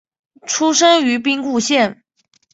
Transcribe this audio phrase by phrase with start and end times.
[0.47, 2.03] 出身于兵库县。